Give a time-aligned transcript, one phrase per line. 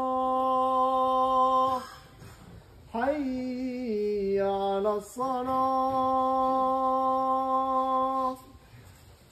[5.17, 5.57] الصلاة.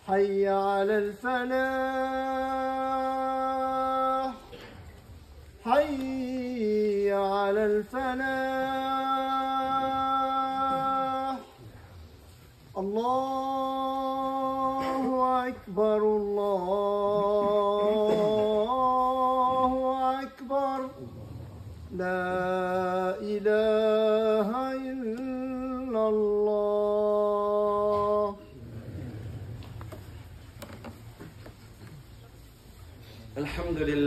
[0.08, 1.56] حي على الفلاح.
[5.66, 8.55] حي على الفلاح.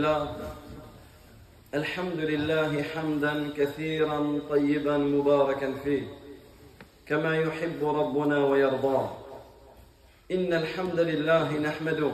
[0.09, 0.49] الحمد لله
[1.73, 6.03] الحمد لله حمدا كثيرا طيبا مباركا فيه.
[7.07, 9.17] كما يحب ربنا ويرضاه.
[10.31, 12.11] إن الحمد لله نحمده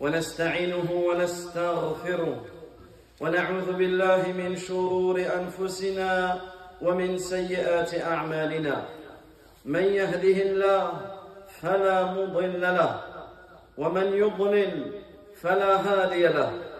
[0.00, 2.44] ونستعينه ونستغفره
[3.20, 6.40] ونعوذ بالله من شرور أنفسنا
[6.82, 8.84] ومن سيئات أعمالنا.
[9.64, 11.00] من يهده الله
[11.62, 13.00] فلا مضل له
[13.78, 14.92] ومن يضلل
[15.42, 16.75] فلا هادي له.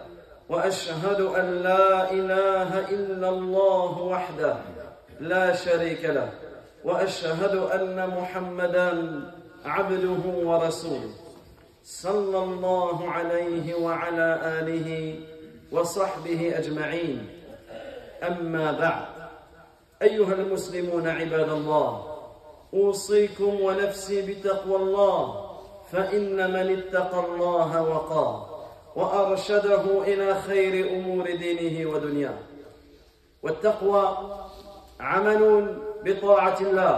[0.49, 4.55] وأشهد أن لا إله إلا الله وحده
[5.19, 6.29] لا شريك له
[6.83, 9.21] وأشهد أن محمدا
[9.65, 11.09] عبده ورسوله
[11.83, 15.19] صلى الله عليه وعلى آله
[15.71, 17.29] وصحبه أجمعين.
[18.23, 19.05] أما بعد
[20.01, 22.17] أيها المسلمون عباد الله
[22.73, 25.49] أوصيكم ونفسي بتقوى الله
[25.91, 28.46] فإن من اتقى الله وقاه.
[28.97, 32.37] وأرشده إلى خير أمور دينه ودنياه.
[33.43, 34.17] والتقوى
[34.99, 35.41] عمل
[36.05, 36.95] بطاعة الله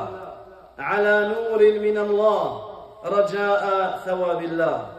[0.80, 2.44] على نور من الله
[3.06, 3.64] رجاء
[4.06, 4.92] ثواب الله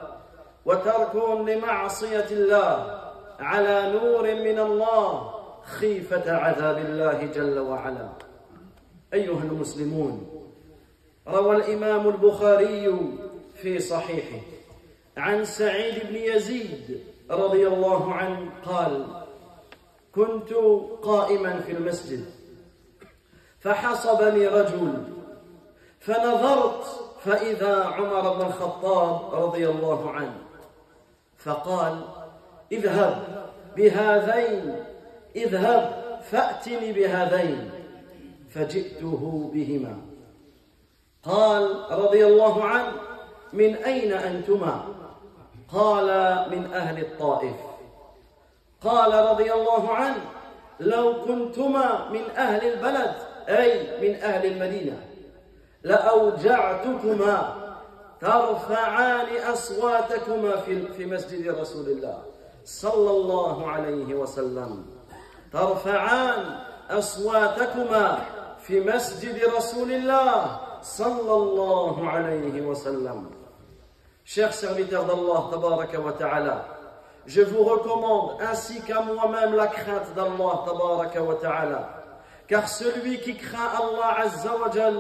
[0.65, 1.15] وترك
[1.49, 3.01] لمعصية الله
[3.41, 5.35] على نور من الله
[5.65, 8.09] خيفة عذاب الله جل وعلا.
[9.15, 10.27] أيها المسلمون
[11.29, 12.95] روى الإمام البخاري
[13.55, 14.60] في صحيحه.
[15.21, 19.07] عن سعيد بن يزيد رضي الله عنه قال
[20.15, 20.53] كنت
[21.03, 22.25] قائما في المسجد
[23.61, 25.05] فحصبني رجل
[26.01, 26.85] فنظرت
[27.25, 30.39] فإذا عمر بن الخطاب رضي الله عنه
[31.39, 32.05] فقال
[32.73, 34.85] اذهب بهذين
[35.37, 37.71] اذهب فأتني بهذين
[38.51, 39.97] فجئته بهما.
[41.23, 42.93] قال رضي الله عنه
[43.53, 44.85] من أين أنتما؟
[45.73, 46.07] قال
[46.51, 47.57] من أهل الطائف
[48.85, 50.25] قال رضي الله عنه
[50.81, 53.15] لو كنتما من أهل البلد
[53.49, 55.07] أي من أهل المدينة
[55.83, 57.57] لأوجعتكما
[58.21, 62.23] ترفعان أصواتكما في في مسجد رسول الله
[62.65, 64.85] صلى الله عليه وسلم.
[65.53, 66.59] ترفعان
[66.91, 68.19] أصواتكما
[68.63, 73.40] في مسجد رسول الله صلى الله عليه وسلم.
[74.33, 75.51] Chers serviteurs d'Allah,
[77.27, 82.03] je vous recommande ainsi qu'à moi-même la crainte d'Allah.
[82.47, 84.95] Car celui qui craint Allah azza wa jal,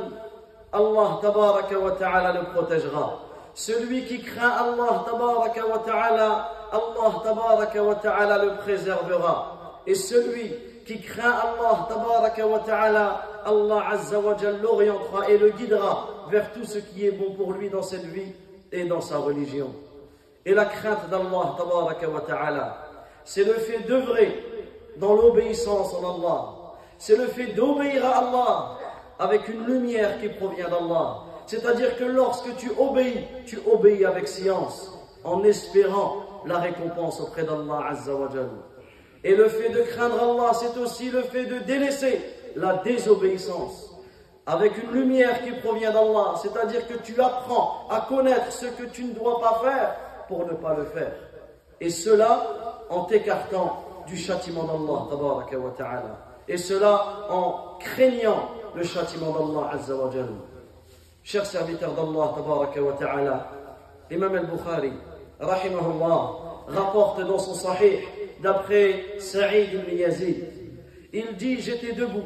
[0.73, 3.21] Allah tabaraka wa ta'ala le protégera.
[3.55, 9.81] Celui qui craint Allah tabaraka wa ta'ala, Allah tabaraka wa ta'ala le préservera.
[9.87, 15.51] Et celui qui craint Allah tabaraka wa ta'ala, Allah azza wa jal l'orientera et le
[15.51, 18.33] guidera vers tout ce qui est bon pour lui dans cette vie
[18.73, 19.75] et dans sa religion.
[20.45, 21.57] Et la crainte d'Allah
[23.25, 24.43] c'est le fait d'œuvrer
[24.97, 26.55] dans l'obéissance en Allah.
[26.99, 28.79] C'est le fait d'obéir à Allah
[29.19, 31.19] avec une lumière qui provient d'Allah.
[31.47, 37.93] C'est-à-dire que lorsque tu obéis, tu obéis avec science, en espérant la récompense auprès d'Allah.
[39.23, 42.21] Et le fait de craindre Allah, c'est aussi le fait de délaisser
[42.57, 43.90] la désobéissance
[44.51, 49.05] avec une lumière qui provient d'Allah, c'est-à-dire que tu apprends à connaître ce que tu
[49.05, 49.95] ne dois pas faire
[50.27, 51.13] pour ne pas le faire.
[51.81, 55.47] Et cela en t'écartant du châtiment d'Allah,
[56.49, 59.71] et cela en craignant le châtiment d'Allah,
[61.23, 62.35] Chers serviteurs d'Allah,
[64.11, 64.93] Imam al-Bukhari,
[65.39, 66.31] rahimahullah,
[66.67, 68.01] rapporte dans son sahih,
[68.43, 70.45] d'après Saïd ibn Yazid,
[71.13, 72.25] il dit J'étais debout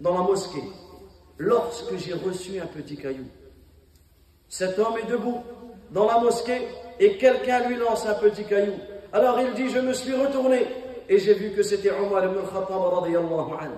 [0.00, 0.62] dans la mosquée
[1.38, 3.26] lorsque j'ai reçu un petit caillou.
[4.48, 5.42] Cet homme est debout
[5.90, 6.68] dans la mosquée
[6.98, 8.74] et quelqu'un lui lance un petit caillou.
[9.12, 10.66] Alors il dit Je me suis retourné
[11.08, 13.76] et j'ai vu que c'était Omar ibn Khattab radiyallahu anhu.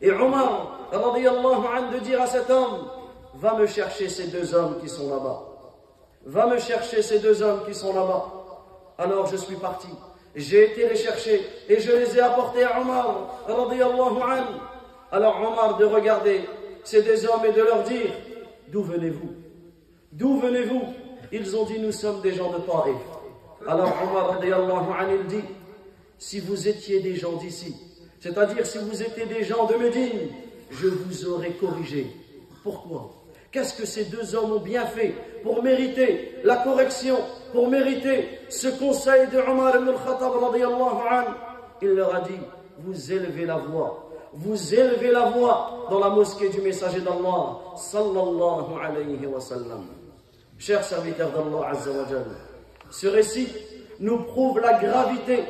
[0.00, 2.88] Et Omar radiyallahu anhu de dire à cet homme
[3.34, 5.42] Va me chercher ces deux hommes qui sont là-bas.
[6.26, 8.26] Va me chercher ces deux hommes qui sont là-bas.
[8.98, 9.88] Alors je suis parti.
[10.34, 14.56] J'ai été les chercher et je les ai apportés à Omar radiyallahu anhu.
[15.10, 16.42] Alors Omar de regarder
[16.84, 18.10] ces deux hommes et de leur dire
[18.68, 19.34] D'où venez-vous?
[20.12, 20.82] D'où venez-vous?
[21.30, 22.96] Ils ont dit Nous sommes des gens de Taif.
[23.66, 24.38] Alors Omar
[25.28, 25.42] dit
[26.18, 27.74] Si vous étiez des gens d'ici,
[28.20, 30.28] c'est-à-dire si vous étiez des gens de Médine,
[30.70, 32.06] je vous aurais corrigé.
[32.62, 33.10] Pourquoi?
[33.50, 37.18] Qu'est-ce que ces deux hommes ont bien fait pour mériter la correction,
[37.52, 40.32] pour mériter ce conseil de Omar ibn al-Khattab
[41.82, 42.38] Il leur a dit,
[42.78, 48.78] vous élevez la voix, vous élevez la voix dans la mosquée du messager d'Allah, sallallahu
[48.82, 49.86] alayhi wa sallam.
[50.58, 51.72] Chers serviteurs d'Allah
[52.90, 53.48] ce récit
[54.00, 55.44] nous prouve la gravité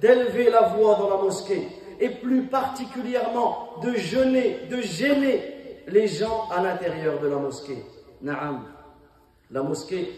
[0.00, 1.68] d'élever la voix dans la mosquée
[2.00, 7.82] et plus particulièrement de jeûner, de gêner les gens à l'intérieur de la mosquée.
[8.22, 8.64] Naam.
[9.50, 10.12] La mosquée,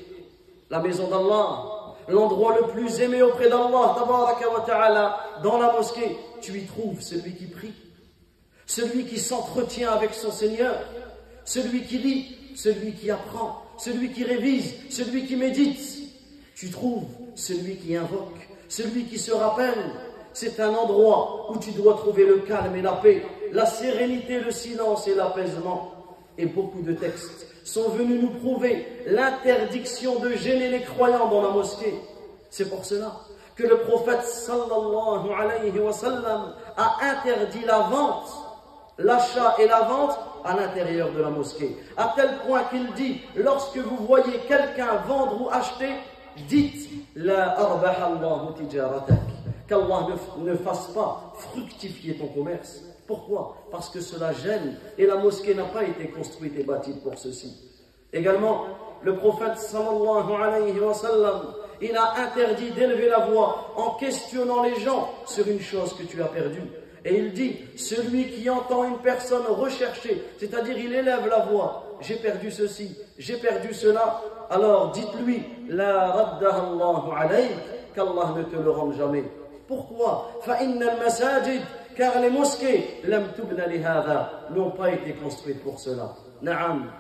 [0.69, 3.94] la maison d'Allah, l'endroit le plus aimé auprès d'Allah,
[5.43, 7.75] dans la mosquée, tu y trouves celui qui prie,
[8.70, 10.76] celui qui s'entretient avec son Seigneur,
[11.44, 15.81] celui qui lit, celui qui apprend, celui qui révise, celui qui médite.
[16.55, 18.38] Tu trouves celui qui invoque,
[18.69, 19.90] celui qui se rappelle.
[20.32, 24.52] C'est un endroit où tu dois trouver le calme et la paix la sérénité, le
[24.52, 25.90] silence et l'apaisement.
[26.38, 31.49] Et beaucoup de textes sont venus nous prouver l'interdiction de gêner les croyants dans la
[31.50, 31.94] mosquée.
[32.50, 33.16] C'est pour cela
[33.56, 38.50] que le prophète sallallahu alayhi wa sallam a interdit la vente,
[39.00, 41.76] l'achat et la vente à l'intérieur de la mosquée.
[41.97, 45.91] À tel point qu'il dit, lorsque vous voyez quelqu'un vendre ou acheter,
[46.49, 47.56] dites la
[49.69, 50.06] qu'Allah
[50.38, 52.82] ne fasse pas fructifier ton commerce.
[53.06, 53.56] Pourquoi?
[53.70, 57.56] Parce que cela gêne et la mosquée n'a pas été construite et bâtie pour ceci.
[58.12, 58.67] Également,
[59.02, 61.41] le prophète sallallahu alayhi wa sallam,
[61.81, 66.23] il a interdit d'élever la voix en questionnant les gens sur une chose que tu
[66.23, 66.70] as perdue.
[67.05, 72.17] Et il dit, celui qui entend une personne rechercher, c'est-à-dire il élève la voix, j'ai
[72.17, 74.20] perdu ceci, j'ai perdu cela,
[74.50, 77.50] alors dites-lui, la raddahallahu alayk,
[77.94, 79.25] qu'Allah ne te le rende jamais.
[79.67, 80.31] Pourquoi?
[81.97, 83.02] Car les mosquées
[84.50, 86.14] n'ont pas été construites pour cela.
[86.43, 86.91] Naam,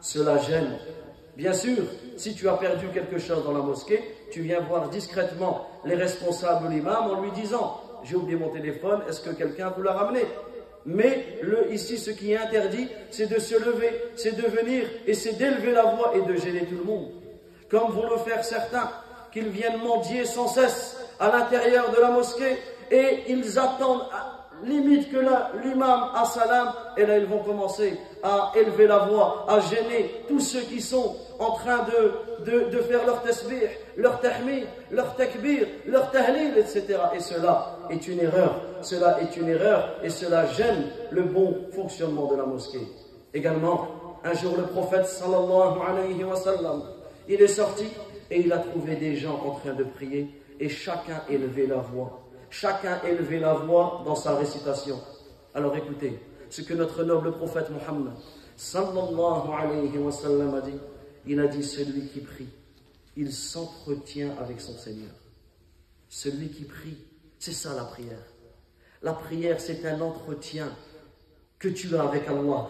[0.00, 0.78] cela gêne.
[1.36, 1.82] Bien sûr,
[2.16, 6.68] si tu as perdu quelque chose dans la mosquée, tu viens voir discrètement les responsables
[6.68, 10.22] de l'imam en lui disant J'ai oublié mon téléphone, est-ce que quelqu'un vous l'a ramené
[10.86, 11.38] Mais
[11.70, 15.72] ici, ce qui est interdit, c'est de se lever, c'est de venir et c'est d'élever
[15.72, 17.10] la voix et de gêner tout le monde.
[17.70, 18.90] Comme vont le faire certains,
[19.32, 22.56] qu'ils viennent mendier sans cesse à l'intérieur de la mosquée
[22.90, 24.06] et ils attendent
[24.64, 25.18] limite que
[25.62, 30.40] l'imam a salam, et là ils vont commencer à élever la voix, à gêner tous
[30.40, 31.86] ceux qui sont en train
[32.44, 36.98] de, de, faire leur tasbih, leur tahmid, leur takbir, leur tahlil, etc.
[37.14, 42.26] Et cela est une erreur, cela est une erreur, et cela gêne le bon fonctionnement
[42.26, 42.86] de la mosquée.
[43.32, 43.88] Également,
[44.22, 46.82] un jour le prophète sallallahu alayhi wa sallam,
[47.28, 47.86] il est sorti
[48.30, 52.19] et il a trouvé des gens en train de prier, et chacun élevait la voix
[52.50, 55.00] chacun élevait la voix dans sa récitation.
[55.54, 58.12] Alors écoutez, ce que notre noble prophète Mohammed
[58.56, 60.78] sallallahu alayhi wa sallam a dit,
[61.26, 62.48] il a dit celui qui prie,
[63.16, 65.12] il s'entretient avec son Seigneur.
[66.08, 66.98] Celui qui prie,
[67.38, 68.18] c'est ça la prière.
[69.02, 70.68] La prière, c'est un entretien
[71.58, 72.66] que tu as avec Allah,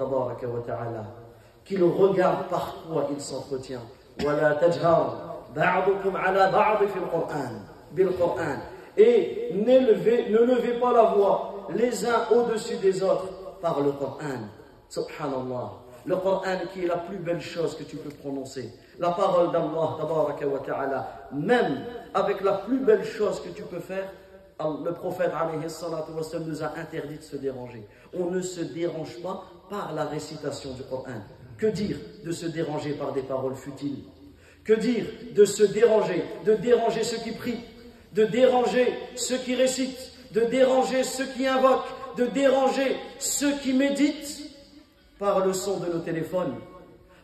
[0.67, 1.07] ta'ala,
[1.65, 3.83] qu'il regarde par quoi il s'entretient.
[8.97, 13.29] Et ne levez pas la voix les uns au-dessus des autres
[13.61, 14.49] par le Coran.
[14.89, 15.73] Subhanallah.
[16.07, 18.73] Le Coran qui est la plus belle chose que tu peux prononcer.
[18.99, 19.97] La parole d'Allah.
[21.33, 24.11] Même avec la plus belle chose que tu peux faire,
[24.59, 25.33] le prophète
[26.47, 27.87] nous a interdit de se déranger.
[28.19, 31.23] On ne se dérange pas par la récitation du Coran.
[31.57, 34.05] Que dire de se déranger par des paroles futiles?
[34.65, 35.05] Que dire
[35.35, 37.61] de se déranger, de déranger ceux qui prient,
[38.13, 44.51] de déranger ceux qui récitent, de déranger ceux qui invoquent, de déranger ceux qui méditent
[45.19, 46.57] par le son de nos téléphones,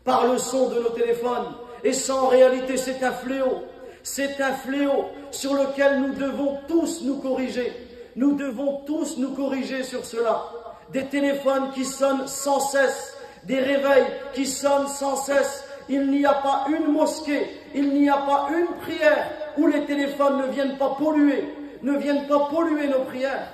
[0.04, 1.54] par le son de nos téléphones.
[1.82, 3.62] Et ça, en réalité, c'est un fléau.
[4.02, 7.72] C'est un fléau sur lequel nous devons tous nous corriger.
[8.14, 10.44] Nous devons tous nous corriger sur cela.
[10.92, 15.64] Des téléphones qui sonnent sans cesse, des réveils qui sonnent sans cesse.
[15.88, 20.38] Il n'y a pas une mosquée, il n'y a pas une prière où les téléphones
[20.38, 21.44] ne viennent pas polluer,
[21.82, 23.48] ne viennent pas polluer nos prières.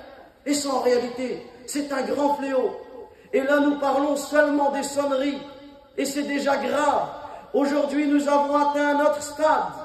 [0.45, 2.71] Et ça, en réalité, c'est un grand fléau.
[3.31, 5.41] Et là, nous parlons seulement des sonneries.
[5.97, 7.09] Et c'est déjà grave.
[7.53, 9.83] Aujourd'hui, nous avons atteint un autre stade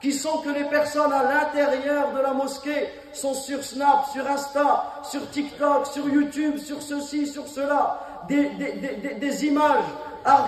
[0.00, 5.02] qui sont que les personnes à l'intérieur de la mosquée sont sur Snap, sur Insta,
[5.02, 9.84] sur TikTok, sur YouTube, sur ceci, sur cela, des, des, des, images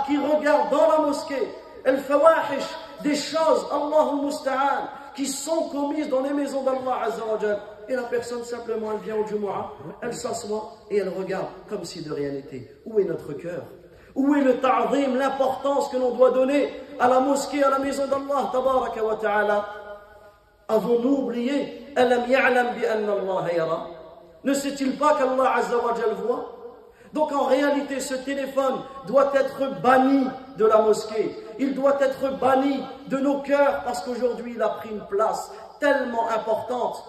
[0.06, 1.48] qui regardent dans la mosquée,
[1.84, 2.64] el-fawahish,
[3.02, 7.58] des choses, Allahumma musta'an, qui sont commises dans les maisons d'Allah Azzawajal.
[7.88, 12.02] Et la personne simplement, elle vient au Jumu'ah, elle s'assoit et elle regarde comme si
[12.02, 12.76] de rien n'était.
[12.86, 13.64] Où est notre cœur?
[14.14, 18.06] Où est le ta'zim, l'importance que l'on doit donner à la mosquée, à la maison
[18.06, 19.66] d'Allah Tabaraka wa ta'ala?
[20.68, 22.22] Avons-nous oublié Alam
[24.44, 26.52] Ne sait-il pas qu'Allah Azzawajal voit?
[27.12, 28.76] Donc en réalité, ce téléphone
[29.06, 30.26] doit être banni
[30.56, 31.36] de la mosquée.
[31.62, 36.28] Il doit être banni de nos cœurs parce qu'aujourd'hui, il a pris une place tellement
[36.28, 37.04] importante.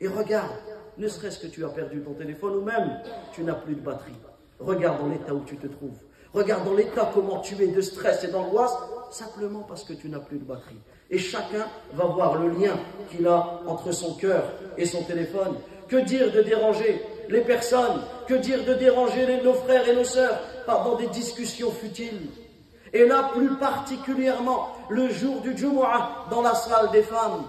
[0.00, 0.52] Et regarde,
[0.96, 2.98] ne serait-ce que tu as perdu ton téléphone ou même
[3.34, 4.16] tu n'as plus de batterie.
[4.58, 5.98] Regarde dans l'état où tu te trouves.
[6.32, 8.74] Regarde dans l'état comment tu es de stress et d'angoisse,
[9.10, 10.80] simplement parce que tu n'as plus de batterie.
[11.10, 12.78] Et chacun va voir le lien
[13.10, 14.44] qu'il a entre son cœur
[14.78, 15.56] et son téléphone.
[15.88, 18.00] Que dire de déranger les personnes?
[18.26, 20.40] Que dire de déranger nos frères et nos sœurs?
[20.66, 22.30] Dans des discussions futiles
[22.94, 27.42] Et là, plus particulièrement, le jour du Jumu'ah, dans la salle des femmes.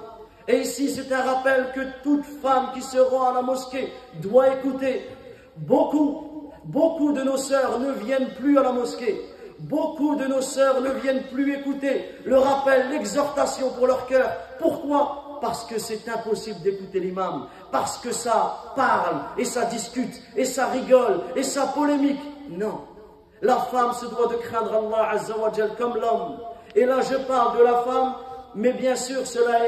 [0.47, 4.49] Et ici, c'est un rappel que toute femme qui se rend à la mosquée doit
[4.49, 5.07] écouter.
[5.55, 9.21] Beaucoup, beaucoup de nos sœurs ne viennent plus à la mosquée.
[9.59, 14.29] Beaucoup de nos sœurs ne viennent plus écouter le rappel, l'exhortation pour leur cœur.
[14.59, 15.37] Pourquoi?
[15.41, 20.67] Parce que c'est impossible d'écouter l'imam, parce que ça parle et ça discute et ça
[20.67, 22.21] rigole et ça polémique.
[22.49, 22.94] Non.
[23.41, 26.37] La femme se doit de craindre Allah Azzawajal comme l'homme.
[26.75, 28.13] Et là, je parle de la femme,
[28.55, 29.59] mais bien sûr, cela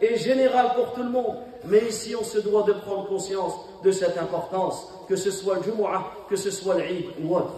[0.00, 1.36] est, général pour tout le monde.
[1.64, 5.62] Mais ici, on se doit de prendre conscience de cette importance, que ce soit le
[5.62, 7.54] Jumu'ah, que ce soit l'Eid ou autre.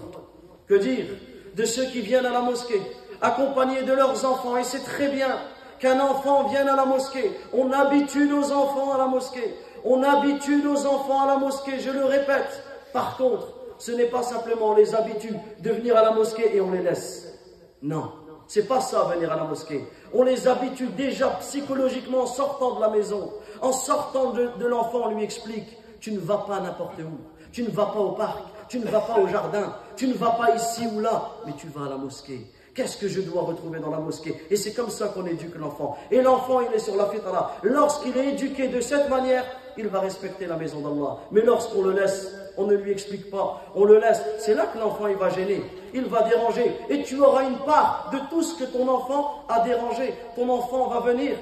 [0.67, 1.07] Que dire
[1.55, 2.81] de ceux qui viennent à la mosquée,
[3.21, 5.37] accompagnés de leurs enfants, et c'est très bien,
[5.81, 7.33] qu'un enfant vienne à la mosquée.
[7.53, 9.55] On habitue nos enfants à la mosquée.
[9.85, 12.63] On habitue nos enfants à la mosquée, je le répète.
[12.93, 13.49] Par contre,
[13.81, 17.35] ce n'est pas simplement les habitue de venir à la mosquée et on les laisse.
[17.83, 18.13] Non,
[18.47, 19.85] c'est pas ça venir à la mosquée.
[20.15, 23.33] On les habitue déjà psychologiquement en sortant de la maison.
[23.61, 27.19] En sortant de, de l'enfant, on lui explique tu ne vas pas n'importe où.
[27.53, 30.31] Tu ne vas pas au parc, tu ne vas pas au jardin, tu ne vas
[30.31, 32.47] pas ici ou là, mais tu vas à la mosquée.
[32.75, 34.35] Qu'est-ce que je dois retrouver dans la mosquée?
[34.49, 35.99] Et c'est comme ça qu'on éduque l'enfant.
[36.11, 37.57] Et l'enfant, il est sur la fitra.
[37.65, 39.45] Lorsqu'il est éduqué de cette manière,
[39.77, 41.19] il va respecter la maison d'Allah.
[41.33, 44.79] Mais lorsqu'on le laisse, on ne lui explique pas, on le laisse, c'est là que
[44.79, 45.63] l'enfant va gêner,
[45.95, 46.73] il va déranger.
[46.89, 50.15] Et tu auras une part de tout ce que ton enfant a dérangé.
[50.37, 51.37] Ton enfant va venir.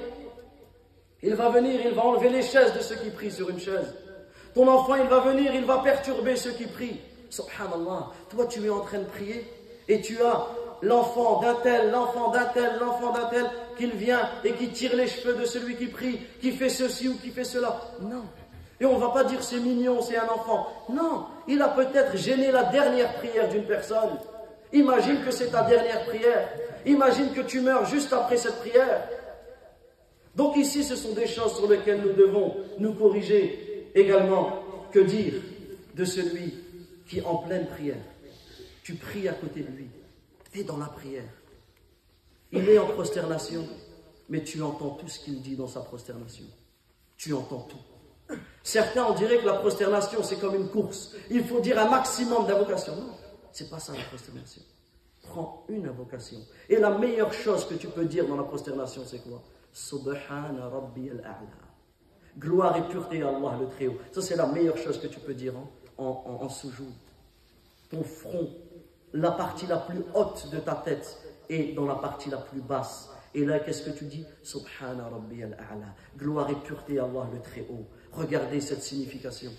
[1.23, 3.95] Il va venir, il va enlever les chaises de ceux qui prient sur une chaise.
[4.55, 7.01] Ton enfant, il va venir, il va perturber ceux qui prient.
[7.31, 9.45] Subhanallah, toi tu es en train de prier
[9.87, 10.47] et tu as
[10.83, 13.47] l'enfant d'un tel, l'enfant d'un tel, l'enfant d'un tel,
[13.77, 17.17] qu'il vient et qui tire les cheveux de celui qui prie, qui fait ceci ou
[17.19, 17.81] qui fait cela.
[18.01, 18.25] Non.
[18.81, 20.69] Et on ne va pas dire c'est mignon, c'est un enfant.
[20.89, 24.19] Non, il a peut-être gêné la dernière prière d'une personne.
[24.73, 26.49] Imagine que c'est ta dernière prière.
[26.87, 29.09] Imagine que tu meurs juste après cette prière.
[30.37, 34.63] Donc ici, ce sont des choses sur lesquelles nous devons nous corriger également.
[34.93, 35.35] Que dire
[35.95, 36.55] de celui
[37.07, 37.97] qui, en pleine prière,
[38.83, 39.91] tu pries à côté de lui,
[40.55, 41.29] et dans la prière.
[42.53, 43.67] Il est en prosternation,
[44.31, 46.45] mais tu entends tout ce qu'il dit dans sa prosternation.
[47.19, 47.77] Tu entends tout.
[48.63, 51.15] Certains, on dirait que la prosternation, c'est comme une course.
[51.31, 52.97] Il faut dire un maximum d'invocations.
[52.97, 53.15] Non,
[53.53, 54.63] c'est pas ça la prosternation.
[55.23, 56.39] Prends une invocation.
[56.69, 59.43] Et la meilleure chose que tu peux dire dans la prosternation, c'est quoi?
[59.73, 61.69] Subhana Rabbi al-A'la.
[62.39, 63.99] Gloire et pureté à Allah le Très-Haut.
[64.13, 65.55] Ça, c'est la meilleure chose que tu peux dire
[65.97, 66.49] en, en, en
[67.91, 68.51] Ton front
[69.13, 71.19] la partie la plus haute de ta tête
[71.49, 73.11] est dans la partie la plus basse.
[73.35, 74.25] Et là, qu'est-ce que tu dis?
[74.43, 75.95] Subhana Rabbi al-A'la.
[76.17, 77.87] Gloire et pureté à Allah le Très-Haut.
[78.13, 79.51] Regardez cette signification.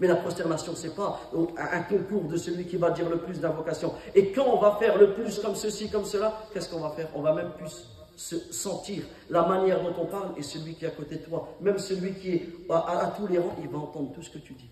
[0.00, 1.20] Mais la prosternation, c'est pas
[1.56, 3.94] un concours de celui qui va dire le plus d'invocations.
[4.14, 7.08] Et quand on va faire le plus comme ceci, comme cela, qu'est-ce qu'on va faire?
[7.14, 10.88] On va même plus se sentir la manière dont on parle et celui qui est
[10.88, 14.12] à côté de toi, même celui qui est à, tous les rangs, il va entendre
[14.12, 14.70] tout ce que tu dis.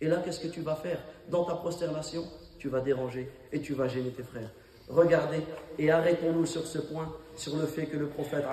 [0.00, 0.98] Et là, qu'est-ce que tu vas faire?
[1.28, 2.24] Dans ta prosternation,
[2.58, 4.50] tu vas déranger et tu vas gêner tes frères.
[4.88, 5.42] Regardez
[5.78, 8.44] et arrêtons-nous sur ce point, sur le fait que le prophète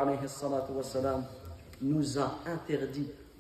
[1.82, 3.08] nous a interdit,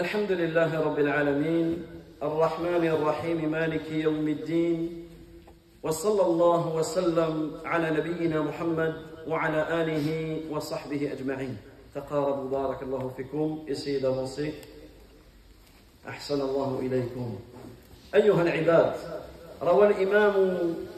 [0.00, 1.86] الحمد لله رب العالمين
[2.22, 5.06] الرحمن الرحيم مالك يوم الدين
[5.82, 8.94] وصلى الله وسلم على نبينا محمد
[9.28, 10.08] وعلى آله
[10.50, 11.56] وصحبه أجمعين.
[11.94, 14.52] تقاربوا بارك الله فيكم essayez d'avancer
[16.08, 17.38] أحسن الله إليكم.
[18.14, 18.94] أيها العباد
[19.62, 20.34] روى الإمام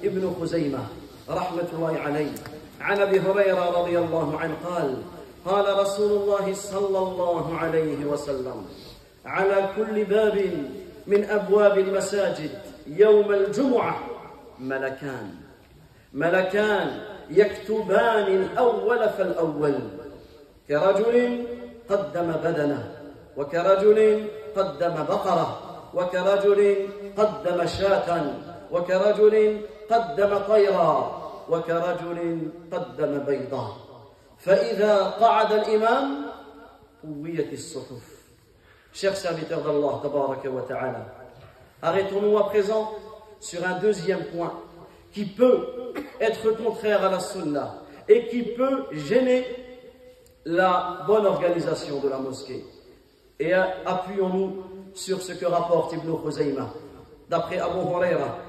[0.04, 0.86] ابن خزيمة
[1.30, 2.32] رحمة الله عليه
[2.80, 5.02] عن أبي هريرة رضي الله عنه قال
[5.46, 8.64] قال رسول الله صلى الله عليه وسلم
[9.26, 10.66] على كل باب
[11.06, 12.50] من أبواب المساجد
[12.86, 13.98] يوم الجمعة.
[14.58, 15.34] ملكان.
[16.12, 17.00] ملكان
[17.30, 19.74] يكتبان الأول فالأول.
[20.68, 21.46] كرجل
[21.88, 22.94] قدم بدنه
[23.36, 25.60] وكرجل قدم بقرة
[25.94, 28.34] وكرجل قدم شاة
[28.72, 29.60] وكرجل
[29.90, 32.38] قدم طيرا وكرجل
[32.72, 33.76] قدم بيضا
[34.38, 36.26] فإذا قعد الإمام
[37.02, 38.11] قويت الصفوف
[38.94, 40.02] Chers serviteurs d'Allah,
[41.80, 42.92] arrêtons-nous à présent
[43.40, 44.52] sur un deuxième point
[45.12, 45.66] qui peut
[46.20, 49.46] être contraire à la sunna et qui peut gêner
[50.44, 52.66] la bonne organisation de la mosquée.
[53.40, 54.62] Et appuyons-nous
[54.92, 56.68] sur ce que rapporte Ibn Khuzayma,
[57.30, 58.40] d'après Abu Huraira,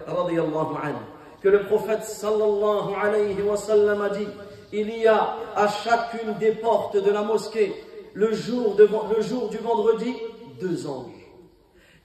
[1.41, 4.27] que le prophète sallallahu alayhi wa sallam a dit
[4.73, 7.73] il y a à chacune des portes de la mosquée,
[8.13, 10.13] le jour, le jour du vendredi,
[10.59, 11.11] deux anges.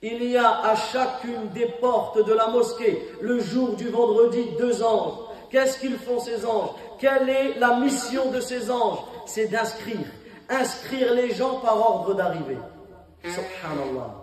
[0.01, 4.81] Il y a à chacune des portes de la mosquée, le jour du vendredi, deux
[4.81, 5.13] anges.
[5.49, 6.69] Qu'est-ce qu'ils font ces anges?
[6.99, 8.99] Quelle est la mission de ces anges?
[9.25, 10.05] C'est d'inscrire,
[10.47, 12.57] inscrire les gens par ordre d'arrivée.
[13.23, 14.15] Subhanallah.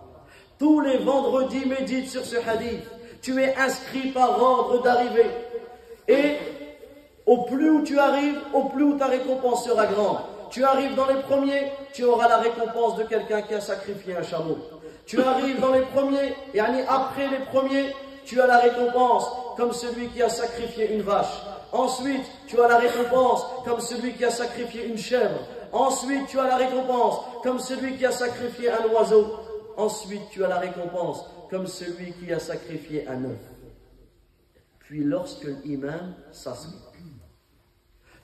[0.58, 2.84] Tous les vendredis, médite sur ce hadith.
[3.20, 5.30] Tu es inscrit par ordre d'arrivée.
[6.08, 6.36] Et
[7.26, 10.18] au plus où tu arrives, au plus où ta récompense sera grande.
[10.50, 14.22] Tu arrives dans les premiers, tu auras la récompense de quelqu'un qui a sacrifié un
[14.22, 14.58] chameau.
[15.06, 20.08] Tu arrives dans les premiers, et après les premiers, tu as la récompense comme celui
[20.08, 21.42] qui a sacrifié une vache.
[21.72, 25.38] Ensuite, tu as la récompense comme celui qui a sacrifié une chèvre.
[25.72, 29.34] Ensuite, tu as la récompense comme celui qui a sacrifié un oiseau.
[29.76, 33.38] Ensuite, tu as la récompense comme celui qui a sacrifié un œuf.
[34.80, 36.85] Puis lorsque l'imam s'assoit,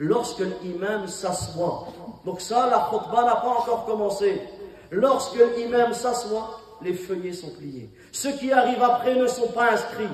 [0.03, 1.87] lorsque l'imam s'assoit,
[2.25, 4.43] donc ça, la khutbah n'a pas encore commencé.
[4.91, 7.89] Lorsque l'imam s'assoit, les feuillets sont pliés.
[8.11, 10.09] Ceux qui arrivent après ne sont pas inscrits.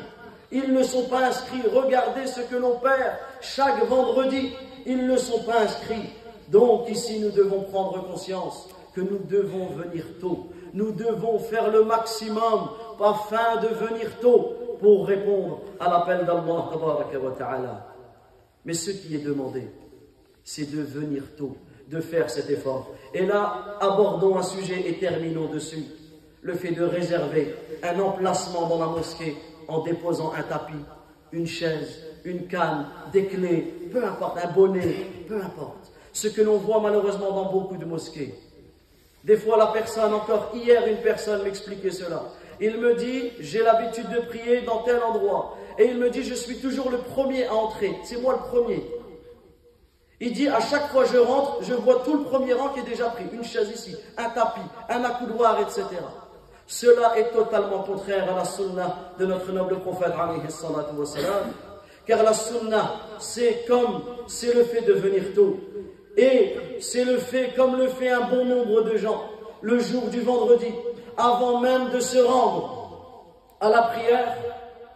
[0.53, 1.63] Ils ne sont pas inscrits.
[1.75, 4.53] Regardez ce que l'on perd chaque vendredi.
[4.87, 6.11] Ils ne sont pas inscrits.
[6.49, 10.49] Donc ici, nous devons prendre conscience que nous devons venir tôt.
[10.75, 12.71] Nous devons faire le maximum
[13.01, 17.87] afin de venir tôt pour répondre à l'appel d'Allah.
[18.65, 19.69] Mais ce qui est demandé,
[20.51, 21.59] c'est de venir tôt,
[21.91, 22.95] de faire cet effort.
[23.13, 25.85] Et là, abordons un sujet et terminons dessus
[26.41, 29.37] le fait de réserver un emplacement dans la mosquée
[29.69, 30.83] en déposant un tapis,
[31.33, 34.95] une chaise, une canne, des clés, peu importe, un bonnet,
[35.29, 35.93] peu importe.
[36.15, 38.35] Ce que l'on voit malheureusement dans beaucoup de mosquées.
[39.25, 42.23] Des fois, la personne, encore hier, une personne m'expliquait cela.
[42.59, 45.59] Il me dit, j'ai l'habitude de prier dans tel endroit.
[45.79, 47.95] Et il me dit, je suis toujours le premier à entrer.
[48.03, 48.83] C'est moi le premier.
[50.21, 52.81] Il dit, à chaque fois que je rentre, je vois tout le premier rang qui
[52.81, 53.25] est déjà pris.
[53.33, 55.85] Une chaise ici, un tapis, un accoudoir, etc.
[56.67, 60.13] Cela est totalement contraire à la sunna de notre noble prophète
[62.09, 65.59] car la sunna c'est comme c'est le fait de venir tôt
[66.17, 69.25] et c'est le fait comme le fait un bon nombre de gens
[69.61, 70.73] le jour du vendredi
[71.17, 74.37] avant même de se rendre à la prière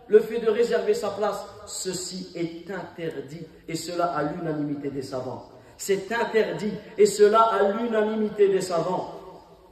[0.08, 5.48] le fait de réserver sa place ceci est interdit et cela à l'unanimité des savants
[5.76, 9.14] c'est interdit et cela à l'unanimité des savants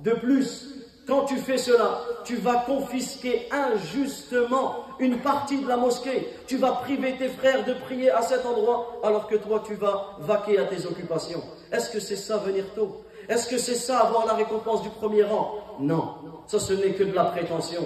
[0.00, 0.70] de plus
[1.10, 6.28] Quand tu fais cela, tu vas confisquer injustement une partie de la mosquée.
[6.46, 10.16] Tu vas priver tes frères de prier à cet endroit alors que toi tu vas
[10.20, 11.42] vaquer à tes occupations.
[11.72, 13.02] Est-ce que c'est ça venir tôt?
[13.28, 15.56] Est-ce que c'est ça avoir la récompense du premier rang?
[15.80, 16.14] Non,
[16.46, 17.84] ça ce n'est que de la prétention.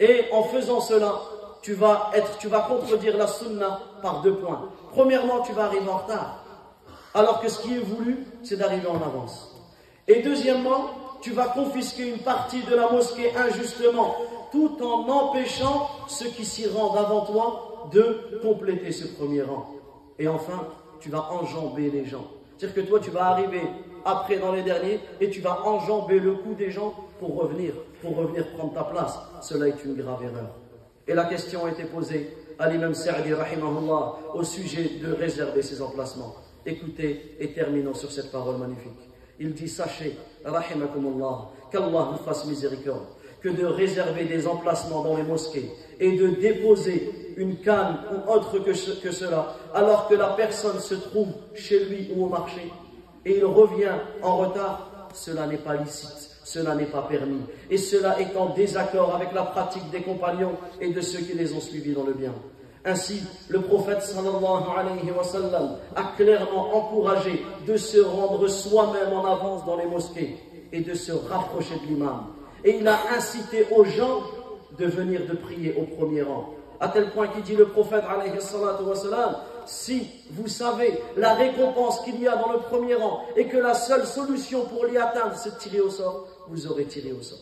[0.00, 1.20] Et en faisant cela,
[1.66, 4.68] tu vas contredire la sunna par deux points.
[4.92, 6.44] Premièrement, tu vas arriver en retard,
[7.12, 9.54] alors que ce qui est voulu, c'est d'arriver en avance.
[10.06, 14.14] Et deuxièmement, tu vas confisquer une partie de la mosquée injustement,
[14.52, 19.66] tout en empêchant ceux qui s'y rendent avant toi de compléter ce premier rang.
[20.18, 20.68] Et enfin,
[21.00, 22.26] tu vas enjamber les gens.
[22.56, 23.62] C'est-à-dire que toi, tu vas arriver
[24.04, 28.16] après dans les derniers et tu vas enjamber le coup des gens pour revenir, pour
[28.16, 29.18] revenir prendre ta place.
[29.42, 30.54] Cela est une grave erreur.
[31.08, 35.80] Et la question a été posée à l'imam Sa'di rahimahullah au sujet de réserver ses
[35.80, 36.34] emplacements.
[36.64, 38.98] Écoutez et terminons sur cette parole magnifique.
[39.38, 43.06] Il dit Sachez, rahimakumullah, qu'Allah vous fasse miséricorde,
[43.40, 48.58] que de réserver des emplacements dans les mosquées et de déposer une canne ou autre
[48.58, 52.72] que, que cela, alors que la personne se trouve chez lui ou au marché,
[53.24, 57.40] et il revient en retard, cela n'est pas licite, cela n'est pas permis.
[57.68, 61.52] Et cela est en désaccord avec la pratique des compagnons et de ceux qui les
[61.52, 62.32] ont suivis dans le bien.
[62.84, 64.32] Ainsi, le prophète sallallahu
[65.96, 70.38] a clairement encouragé de se rendre soi-même en avance dans les mosquées
[70.72, 72.26] et de se rapprocher de l'imam.
[72.64, 74.22] Et il a incité aux gens
[74.78, 76.54] de venir de prier au premier rang.
[76.78, 78.04] À tel point qu'il dit le prophète
[79.66, 83.74] si vous savez la récompense qu'il y a dans le premier rang et que la
[83.74, 87.38] seule solution pour l'y atteindre, c'est de tirer au sort, vous aurez tiré au sort.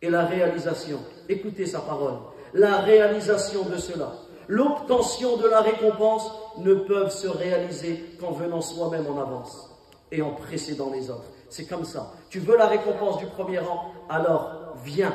[0.00, 2.18] Et la réalisation, écoutez sa parole,
[2.54, 4.12] la réalisation de cela,
[4.48, 9.70] l'obtention de la récompense ne peuvent se réaliser qu'en venant soi-même en avance
[10.10, 11.30] et en précédant les autres.
[11.48, 12.12] C'est comme ça.
[12.30, 15.14] Tu veux la récompense du premier rang, alors viens.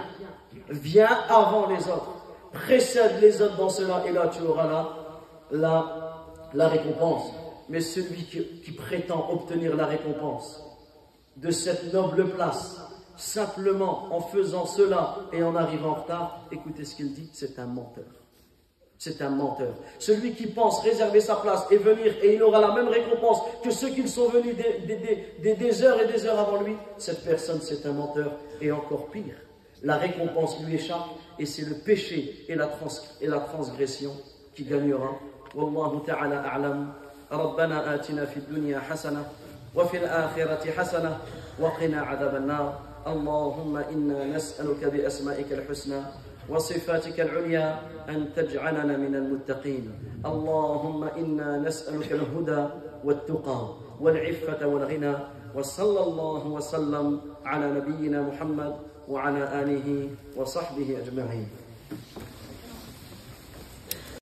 [0.69, 2.13] Viens avant les autres.
[2.53, 5.06] Précède les autres dans cela et là tu auras la,
[5.51, 7.31] la, récompense.
[7.69, 10.63] Mais celui qui prétend obtenir la récompense
[11.37, 12.79] de cette noble place,
[13.15, 17.65] simplement en faisant cela et en arrivant en retard, écoutez ce qu'il dit, c'est un
[17.65, 18.05] menteur.
[18.99, 19.75] C'est un menteur.
[19.99, 23.69] Celui qui pense réserver sa place et venir et il aura la même récompense que
[23.69, 27.93] ceux qui sont venus des, heures et des heures avant lui, cette personne c'est un
[27.93, 29.35] menteur et encore pire.
[29.83, 31.05] La récompense lui échappe
[31.37, 32.71] et c'est le péché et la,
[33.21, 34.13] et la transgression
[34.55, 35.11] qui gagnera.
[35.57, 36.93] Wallahu ta'ala a'lam.
[37.27, 39.25] ربنا آتنا في الدنيا حسنة
[39.75, 41.17] وفي الآخرة حسنة
[41.59, 42.79] وقنا عذاب النار.
[43.07, 46.01] اللهم إنا نسألك بأسمائك الحسنى
[46.49, 49.91] وصفاتك العليا أن تجعلنا من المتقين.
[50.25, 52.63] اللهم إنا نسألك الهدى
[53.03, 53.61] والتقى
[53.99, 55.15] والعفة والغنى.
[55.55, 57.07] وصلى الله وسلم
[57.45, 58.73] على نبينا محمد
[59.09, 59.87] وعلى آله
[60.37, 61.47] وصحبه أجمعين.